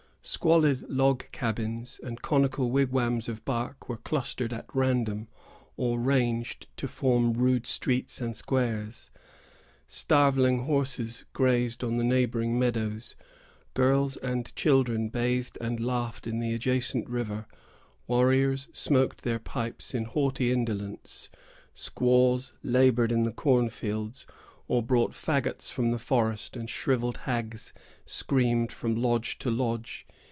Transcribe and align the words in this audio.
Squalid 0.23 0.87
log 0.87 1.23
cabins 1.31 1.99
and 2.03 2.21
conical 2.21 2.69
wigwams 2.69 3.27
of 3.27 3.43
bark 3.43 3.89
were 3.89 3.97
clustered 3.97 4.53
at 4.53 4.67
random, 4.71 5.27
or 5.77 5.99
ranged 5.99 6.67
to 6.77 6.87
form 6.87 7.33
rude 7.33 7.65
streets 7.65 8.21
and 8.21 8.35
squares. 8.35 9.09
Starveling 9.87 10.65
horses 10.65 11.25
grazed 11.33 11.83
on 11.83 11.97
the 11.97 12.03
neighboring 12.03 12.59
meadows; 12.59 13.15
girls 13.73 14.15
and 14.17 14.55
children 14.55 15.09
bathed 15.09 15.57
and 15.59 15.83
laughed 15.83 16.27
in 16.27 16.37
the 16.37 16.53
adjacent 16.53 17.09
river; 17.09 17.47
warriors 18.05 18.67
smoked 18.71 19.23
their 19.23 19.39
pipes 19.39 19.95
in 19.95 20.05
haughty 20.05 20.51
indolence; 20.51 21.31
squaws 21.73 22.53
labored 22.61 23.11
in 23.11 23.23
the 23.23 23.31
cornfields, 23.31 24.27
or 24.67 24.81
brought 24.81 25.11
fagots 25.11 25.69
from 25.69 25.91
the 25.91 25.99
forest, 25.99 26.55
and 26.55 26.69
shrivelled 26.69 27.17
hags 27.25 27.73
screamed 28.05 28.71
from 28.71 28.95
lodge 28.95 29.37
to 29.37 29.51
lodge. 29.51 30.05